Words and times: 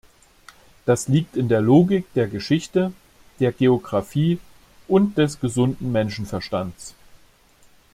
Das 0.87 1.07
liegt 1.09 1.35
in 1.37 1.47
der 1.47 1.61
Logik 1.61 2.11
der 2.15 2.27
Geschichte, 2.27 2.91
der 3.39 3.51
Geographie 3.51 4.39
und 4.87 5.15
des 5.19 5.39
gesunden 5.39 5.91
Menschenverstands. 5.91 6.95